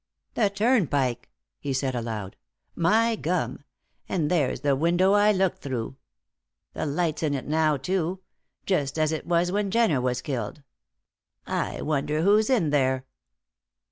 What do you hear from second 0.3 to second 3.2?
"The Turnpike," he said aloud. "My